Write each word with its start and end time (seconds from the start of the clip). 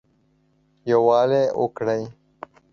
يووالى 0.91 1.41
وکړٸ 1.61 1.89